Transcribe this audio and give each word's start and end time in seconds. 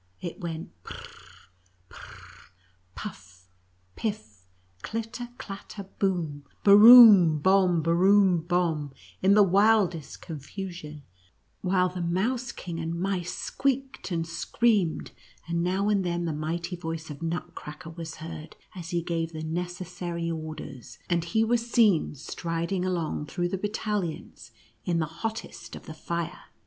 It 0.19 0.41
went 0.41 0.71
prr— 0.83 0.97
prr— 1.91 2.41
puff— 2.95 3.47
piff— 3.95 4.47
clitter— 4.81 5.29
clatter— 5.37 5.83
bom, 5.99 6.43
burum— 6.65 7.39
bom, 7.43 7.83
burum— 7.83 8.39
bom— 8.47 8.93
in 9.21 9.35
the 9.35 9.43
wildest 9.43 10.19
confusion, 10.19 11.03
while 11.61 11.87
the 11.87 12.01
Mouse 12.01 12.51
King 12.51 12.79
and 12.79 12.99
mice 12.99 13.35
squeaked 13.35 14.09
and 14.09 14.25
screamed, 14.25 15.11
and 15.47 15.63
now 15.63 15.87
and 15.87 16.03
then 16.03 16.25
the 16.25 16.33
mighty 16.33 16.75
voice 16.75 17.11
of 17.11 17.21
Nutcracker 17.21 17.91
was 17.91 18.15
heard, 18.15 18.55
as 18.73 18.89
he 18.89 19.03
gave 19.03 19.33
the 19.33 19.43
neces 19.43 19.85
sary 19.85 20.31
orders, 20.31 20.97
and 21.11 21.25
he 21.25 21.43
was 21.43 21.69
seen 21.69 22.15
striding 22.15 22.83
along 22.83 23.27
through 23.27 23.49
the 23.49 23.55
battalions 23.59 24.49
in 24.83 24.97
the 24.97 25.05
hottest 25.05 25.75
of 25.75 25.85
the 25.85 25.93
fire. 25.93 26.45